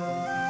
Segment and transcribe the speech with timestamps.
[0.00, 0.41] な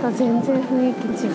[0.00, 1.34] た全然雰囲気違う。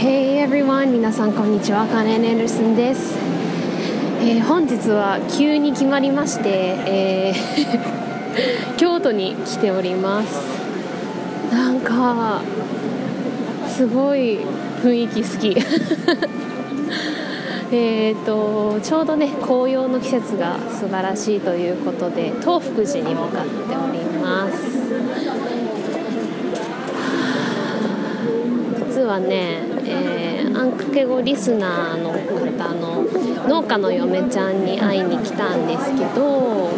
[0.00, 1.86] Hey everyone 皆さんこんにちは。
[1.88, 3.18] カレン・エンダーソンです、
[4.20, 6.48] えー本日は急に決まりまして、
[6.86, 10.40] えー 京都に来ております。
[11.50, 12.42] なんか
[13.66, 14.38] すごい
[14.84, 15.56] 雰囲気好き。
[17.72, 24.76] えーとちょうどね紅葉の季節が素晴らしいということで東福寺に向かっております。
[28.88, 33.04] 実はね、えーアンクケゴリスナーの方の
[33.46, 36.70] 農家の嫁ちゃんに会いに来たんですけど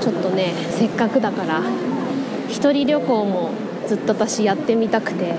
[0.00, 1.62] ちょっとねせっかくだから
[2.48, 3.52] 一人旅行も
[3.86, 5.34] ずっと私やってみたくて、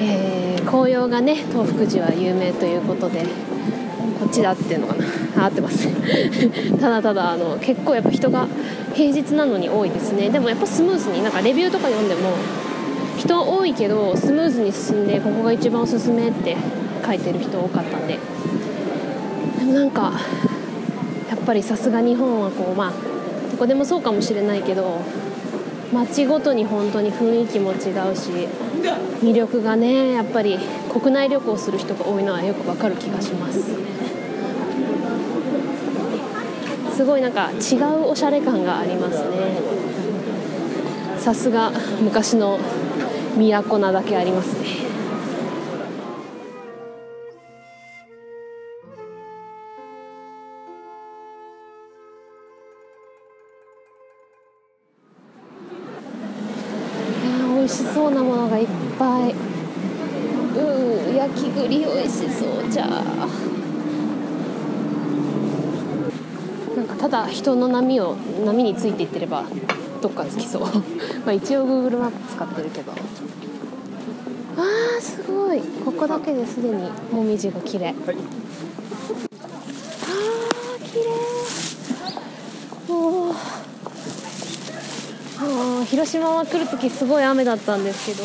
[0.00, 0.41] えー
[0.72, 3.20] 紅葉がね東福寺は有名ということで
[4.18, 5.04] こっちだっていうのかな。
[5.44, 5.86] 合ってます。
[6.80, 8.48] ただただあの結構やっぱ人が
[8.94, 10.30] 平日なのに多いですね。
[10.30, 12.20] でもやっぱスムーズになんかレビューとか読んでも
[13.18, 16.56] 人多いけどスムーズに進んでここが一番おすすめって
[17.04, 18.18] 書いてる人多かったんで。
[19.58, 20.14] でもなんか
[21.28, 22.92] やっぱりさすが日本はこうまあ
[23.50, 25.00] どこでもそうかもしれないけど
[25.92, 28.48] 街ごとに本当に雰囲気も違うし
[29.22, 30.58] 魅力がねやっぱり
[30.92, 33.76] 国内旅行する人が多いのはよくわかる気がします。
[36.94, 39.60] すごいなんか違うおしゃれ感がありますね。
[41.18, 42.58] さすが昔の
[43.36, 44.81] 都なだけありますね。
[67.12, 69.44] だ人の波を波についていってれば
[70.00, 70.62] どっか着きそう。
[71.24, 72.92] まあ一応 Google マップ使ってるけど。
[74.56, 75.60] あーすごい。
[75.84, 77.94] ここだけですでにもみじが綺麗、あー
[80.84, 81.04] 綺麗。
[82.88, 83.34] おー。
[85.38, 88.24] あー広島は来る時すごい雨だったんですけど。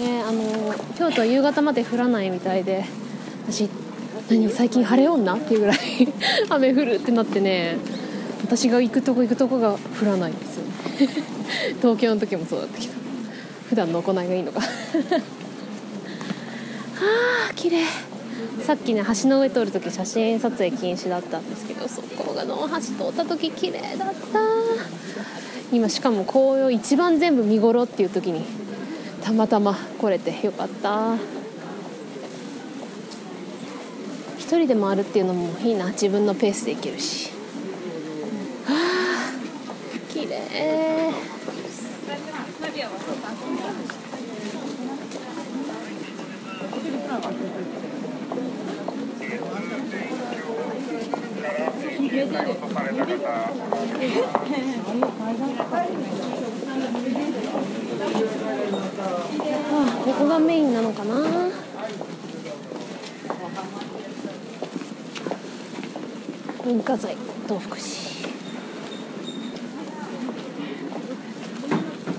[0.00, 2.84] ねあの京都は夕方まで降らないみたいで。
[3.46, 3.68] 私
[4.32, 5.78] 何最近晴れ女っていうぐらい
[6.48, 7.76] 雨降るってなってね
[8.42, 10.72] 私が行くとこ行くとこが降らないんですよね。
[11.82, 12.92] 東京の時もそうだったけど。
[13.68, 14.60] 普段の行いがいいのか。
[14.60, 14.66] は
[17.48, 17.84] あー綺麗。
[18.66, 24.40] さっきね橋の上通る時写真撮影禁止だったんですけどそこがの橋通った時綺麗だった。
[25.72, 28.44] 今しかも紅葉一番全部見頃っていう時に
[29.22, 31.16] たまたま来れてよかった。
[34.42, 35.86] 一人で回るっていうのもいいな。
[35.92, 37.30] 自分のペースで行けるし。
[38.66, 38.72] あ
[40.12, 41.12] 綺麗あ
[60.04, 61.41] ここがメインなのかな。
[66.72, 67.14] 文化財
[67.46, 67.86] 東福寺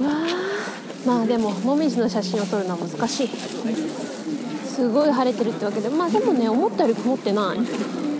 [0.07, 1.07] わあ。
[1.07, 3.27] まあでももみじの写真を撮るのは難しい。
[3.27, 5.89] すごい晴れてるってわけで。
[5.89, 7.59] まあでもね思ったより曇ってない。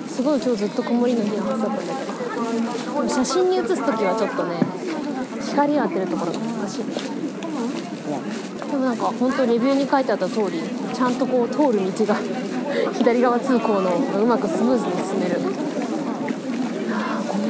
[0.07, 4.57] すごい今日ずっと曇りの日のはずだったんだけどでも写真に写す時はちょっとね
[5.49, 6.83] 光が当てるところが難しい。
[8.71, 10.59] でもなんか本当レビューに書いてあった通り
[10.95, 12.15] ちゃんとこう通る道が
[12.97, 15.37] 左側通行のうまくスムーズに進める
[16.91, 17.49] あーごめん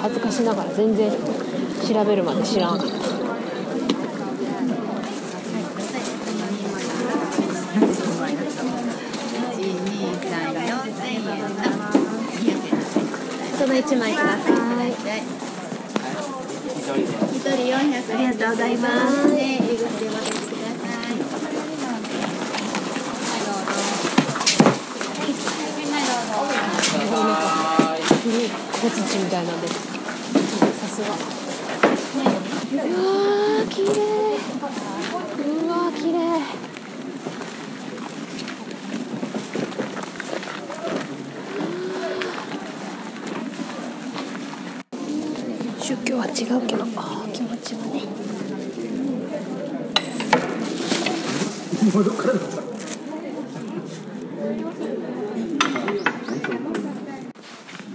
[0.00, 2.94] 恥ずかしながら全然調べるまで知らなかった
[13.56, 14.50] その1枚くださ
[14.86, 14.90] い
[17.32, 19.32] 一人400ありがとうございます。
[19.32, 21.24] ね、入り口でお待ちください。
[28.24, 30.03] 古い小槌みたいなんでさ
[30.94, 31.10] すがう
[32.76, 33.90] わー綺麗。
[35.42, 36.18] うわー綺麗。
[45.80, 48.00] 宗教は違うけどあー気持ちはね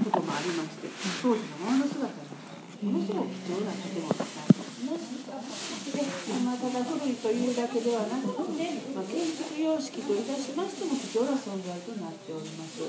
[0.03, 0.87] こともありまして
[1.21, 1.58] 当時の
[2.81, 5.19] ものすごく貴重な建物だったんですね。
[5.99, 12.79] でまあ、ただ古いというだけではなくて、まあ、建築様式といたしましても貴重な存在となっております。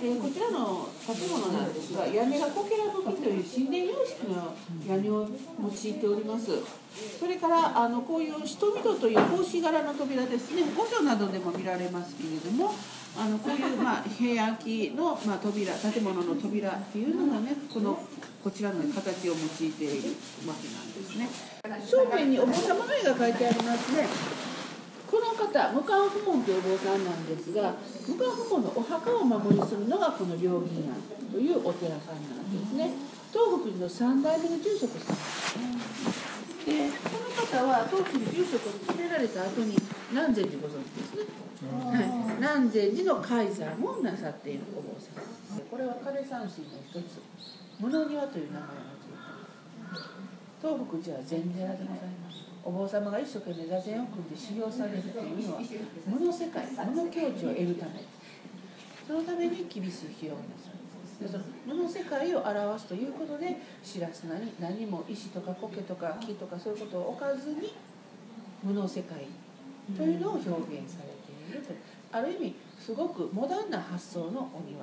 [0.00, 4.54] でこちらの建物なんですが屋根がこけら葺きという神殿様式の
[4.88, 6.84] 屋根を用いております。
[7.18, 12.72] それからあのこういう瞳戸という格子柄の扉ですね御所などでも見られますけれども
[13.16, 17.98] あのこういう、まあ、平安期の、まあ、扉建物の扉っていうのがねこの
[18.42, 20.10] こちらの形を用いている
[20.46, 21.28] わけなんですね。
[21.80, 24.06] 正面にお坊様の絵が描いてありますね
[25.10, 27.74] この方無冠不門というお坊さんなんですが
[28.08, 32.90] 無冠不門のお墓を守りするのがこの両銀庵というお寺さんなんですね。
[33.32, 36.33] 東福寺の三代目の住職さん。
[36.64, 39.76] でこの方は当時に住職を決められた後に
[40.10, 41.28] 南禅寺ご存知ですね、
[41.70, 45.60] はい、南禅寺の開山をなさっているお坊さん。
[45.70, 47.20] これは枯山水の一つ。
[47.80, 50.08] 物庭という名前を用いた。
[50.62, 52.44] 東福寺は禅寺でございます。
[52.64, 55.60] お坊様が一生懸命座禅を組んで修行されるというのは
[56.06, 58.00] 無の世界無の境地を得るため
[59.06, 60.73] そのために厳しい費用をなさる。
[60.73, 60.73] で
[61.28, 67.72] その無の世界を表すということで知らすなに何も石とか苔とか木とかそういうことを置かずに
[68.62, 69.26] 無の世界
[69.96, 70.56] というのを表現
[70.90, 71.78] されているという
[72.12, 72.54] ある意味。
[72.84, 74.80] すごくモダンな発想のお庭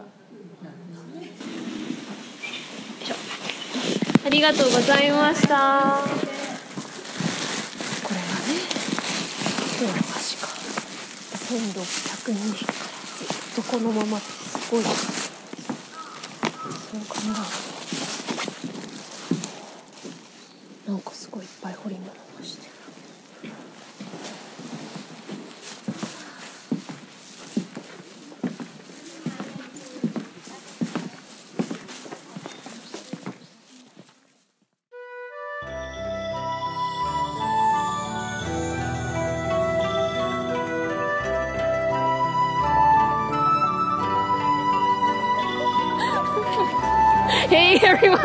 [0.63, 1.29] なんですね。
[4.25, 5.99] ありがとうございました
[8.03, 8.59] これがね
[9.79, 10.47] どうの橋か。
[11.51, 12.85] 1602年から
[13.23, 15.20] ずっとこのままってすごい。
[16.91, 17.70] そう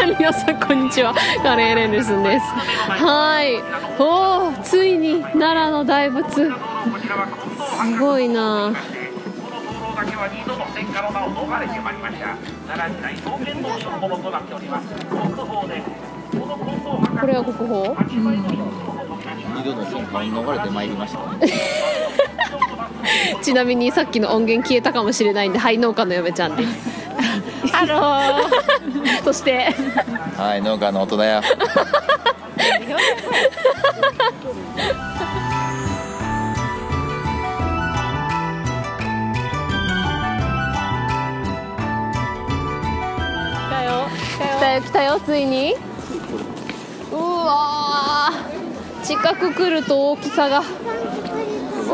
[0.07, 1.13] 皆さんこんにちは。
[1.43, 2.47] カレーレンルスンです。
[2.47, 3.57] はい。
[4.01, 6.33] おー、ついに奈良の大仏。
[6.33, 6.49] す
[7.99, 8.73] ごいな
[17.21, 17.97] これは国宝？
[19.57, 21.19] 二度の戦火に逃れてまいりました
[23.43, 27.06] ちなみにさっきの音源消えたかもしれないんで、はい、農家の嫁ちゃんです。
[27.69, 29.75] ハローそして、
[30.37, 31.43] はい農家の大人や。
[31.43, 31.49] 来
[43.71, 44.09] たよ。
[44.39, 44.81] 来たよ。
[44.83, 45.21] 来たよ。
[45.21, 45.75] ついに。
[47.13, 49.05] うわー。
[49.05, 50.59] 近く来ると大きさが。
[50.59, 50.65] わ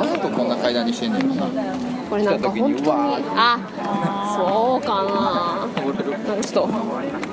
[0.07, 1.47] ざとこんな階段にしてんねんな。
[2.09, 3.25] これなんか本当に。
[3.37, 3.59] あ
[4.37, 5.62] そうかな
[5.93, 6.69] ちょっと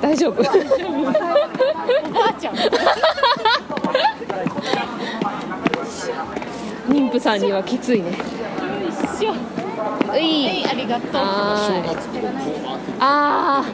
[0.00, 0.40] 大丈夫。
[0.40, 0.50] おば
[2.26, 2.54] あちゃん。
[6.88, 8.12] 妊婦さんにはきついね。
[10.12, 11.10] ういありがとう。
[13.00, 13.70] あー。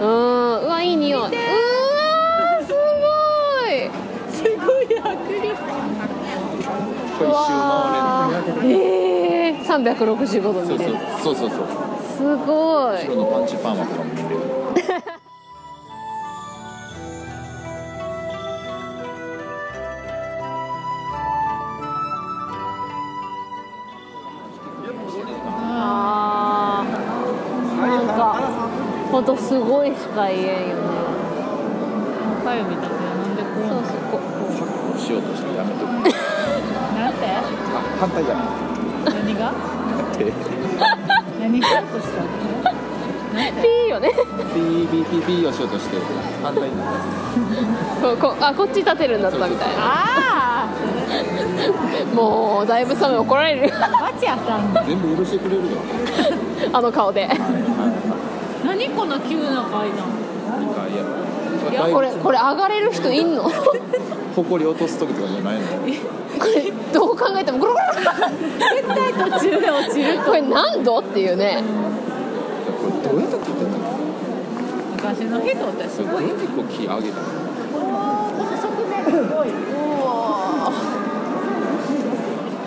[0.00, 1.20] うんうわいい匂い。
[1.20, 2.76] うわーすご
[3.70, 3.90] い。
[4.30, 5.54] すごい迫力。
[8.64, 8.66] え
[9.48, 10.96] えー、365度見れる。
[11.22, 12.96] そうそうそうそうすごい。
[13.08, 14.38] 後ろのパンチパーマとかも見れる。
[25.46, 28.34] あーなんか
[29.10, 30.82] ほんとすごいしか言えんよね。
[32.44, 32.96] かゆみたいな。
[33.14, 35.88] なんでこうそうそうこしようとしてやめとく。
[35.90, 37.42] なんてあ
[37.98, 38.40] 反対やめ。
[39.12, 39.52] 何が？
[40.16, 40.32] て
[41.44, 42.28] 何しようとしたの？
[43.34, 44.00] ーよ。
[44.00, 44.10] ね
[44.54, 45.96] ピーピーピーピーをしようとして
[46.42, 46.76] 反対に。
[46.78, 46.86] なっ
[48.00, 49.74] こうこうあこっち立てるんだったみたいな。
[49.76, 50.68] あ
[52.14, 54.86] もうだいぶ寒い怒られるバチやったん。
[54.86, 55.68] 全部許してくれるよ。
[56.72, 57.26] あの顔で。
[57.26, 57.42] はいは
[58.64, 60.08] 何この急な階段。
[60.08, 61.02] いなんかいや
[61.70, 63.44] いやこれこれ上がれる人いんの？
[63.44, 63.50] こ
[64.36, 65.60] ほこり落とす時とかじゃないの。
[65.86, 67.84] れどう考えてもゴロゴロ。
[67.94, 70.98] 絶対途中で落ちるこれ何度？
[70.98, 71.62] っていうね。
[72.80, 73.78] これどうやって切ってたの？
[74.96, 76.26] 昔の人ってすごい。
[76.26, 77.24] どうやってこう木上げたの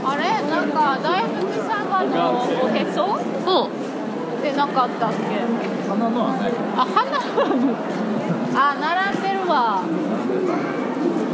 [0.06, 0.24] あれ？
[0.50, 1.36] なんか大福
[1.68, 3.04] さんがのおへそ？
[3.06, 3.68] うん。
[3.68, 5.18] ってなかったっけ？
[5.90, 7.18] 花のはないあ花
[8.56, 9.82] あ並んでるわ。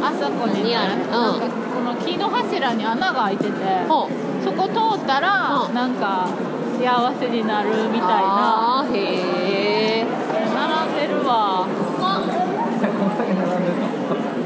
[0.01, 0.69] あそこにね。
[0.69, 1.09] にあるうん。
[1.11, 3.51] なんかこの木の柱に穴が開いてて
[3.87, 5.73] そこ通ったらうん。
[5.73, 6.27] なんか
[6.79, 8.81] 幸せになるみたいな。
[8.81, 10.05] あーへえ
[10.53, 11.67] 並んでるわ。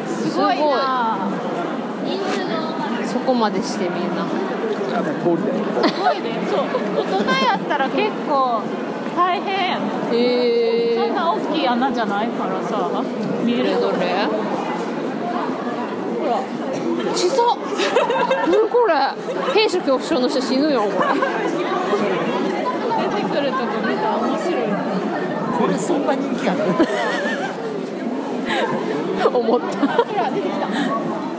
[0.07, 1.17] すごいな。
[3.05, 4.25] そこまでしてみんな。
[4.27, 6.37] すごいね。
[6.49, 6.65] そう。
[6.97, 8.61] 大人やったら結構
[9.17, 9.77] 大変。
[10.13, 12.89] へえそんな大きい穴じゃないからさ。
[13.43, 13.97] 見えるどれ
[16.19, 16.37] ほら。
[17.15, 17.57] 小さっ。
[18.49, 18.93] 何これ。
[19.61, 20.89] 兵所恐怖症の人死ぬよこ
[22.99, 24.67] 出てくるとこ見たら面白いね。
[25.59, 26.59] これそんな人気ある？
[29.19, 29.67] れ 思った。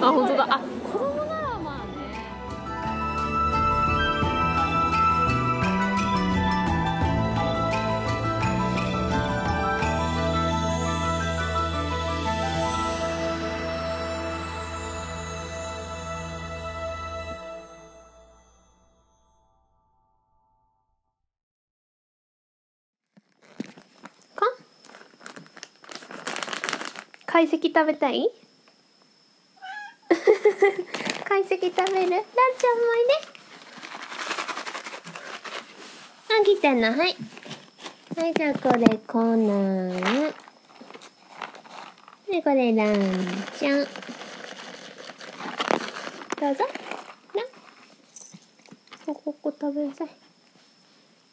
[0.06, 0.46] あ本当だ。
[0.50, 0.60] あ
[27.38, 28.28] 解析食べたい？
[31.24, 32.10] 解析食べる？
[32.10, 33.14] ランちゃんもいで
[36.34, 37.16] あ来たのはい。
[38.16, 40.00] はいじゃあこれコナン
[42.26, 42.96] でこれラン
[43.56, 43.86] ちゃん。
[46.40, 46.64] どうぞ。
[47.36, 47.44] な
[49.06, 50.08] こここ食べなさい。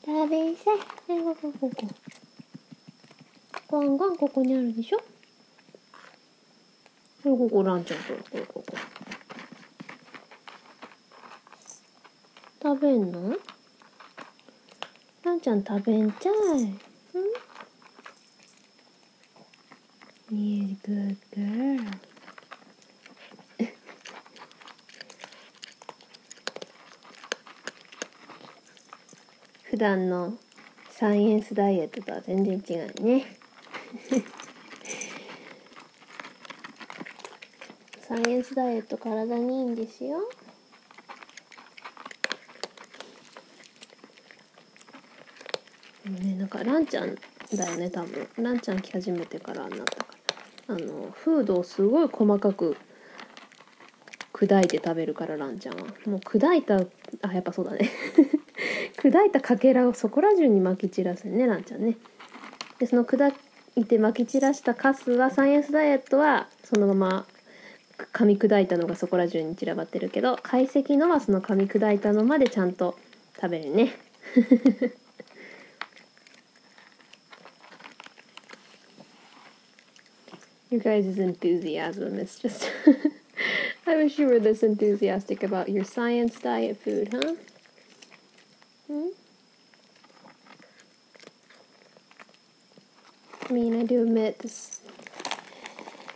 [0.05, 0.77] 食べなさい。
[0.77, 1.87] はいここここ。
[3.69, 5.01] ゴンゴンここにあるでしょ。
[7.25, 8.77] これここランちゃんとこれここ
[12.61, 13.35] 食べんの
[15.23, 16.77] ランちゃん食べんちゃいん
[20.31, 21.81] You're a good girl
[29.63, 30.35] 普段の
[30.91, 33.25] サイエンスダイエットとは全然違うね
[38.07, 40.19] サイエンスダイエット体にいいんですよ。
[46.05, 47.15] ねなんかランちゃん
[47.55, 48.27] だよね多分。
[48.37, 50.13] ランちゃん来始めてからになったか
[50.67, 50.75] ら。
[50.75, 52.77] あのフードをすごい細かく
[54.31, 55.87] 砕いて食べるからランちゃんは。
[56.05, 56.75] もう砕いた
[57.23, 57.89] あやっぱそうだね。
[59.01, 61.97] 砕いたかけらをそこら中にまき散らすねランちゃんね。
[62.77, 63.33] でその砕
[63.75, 67.25] いてまき散らしたカスはサイエンスダイエットはそのまま
[67.97, 72.97] 噛み砕いたのがそこら中に散らばってるけど解析のはその噛み砕いたのまでちゃんと
[73.35, 73.93] 食べるね
[80.71, 82.69] You guys' enthusiasm is just
[83.87, 87.35] I wish you were this enthusiastic about your science diet food, huh?
[88.87, 89.07] Hmm?
[93.47, 94.81] I mean, I do admit this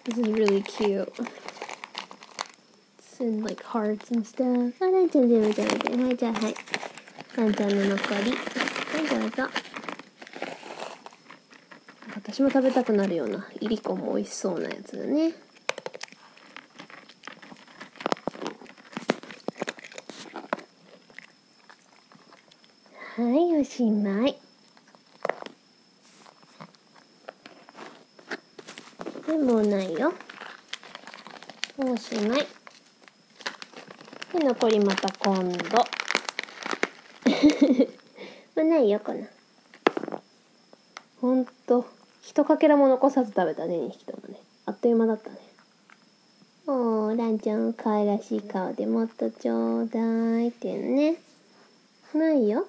[0.06, 1.14] this is really cute.
[3.20, 4.74] It's in like hearts and stuff.
[4.80, 5.90] あ、ランちゃん全部食べて。
[5.90, 6.56] はい、じゃあはい。
[7.36, 8.32] ランちゃんの残り。
[8.32, 9.52] はい、どうぞ。
[12.16, 15.34] 私も食べたくなるような、いりこも美味しそうなやつだね。
[23.18, 24.40] はい、おしまい。
[29.28, 30.14] はい、もうないよ。
[31.78, 32.59] おしまい。
[34.34, 35.78] で、残りまた今度。
[38.56, 39.26] もうないよ、この。
[41.22, 41.86] ほんと、
[42.22, 44.40] 一かけらも残さず食べたね、2匹ともね。
[44.66, 45.38] あっという間だったね。
[46.68, 50.00] おー、ランちゃん、可愛らしい顔でもっとちょうだ
[50.42, 51.18] いっていうのね。
[52.14, 52.68] ないよ。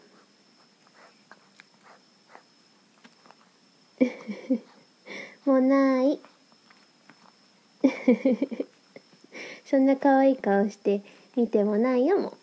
[5.44, 6.18] もうない
[9.64, 11.02] そんな可愛い顔して
[11.40, 12.34] 見てもないよも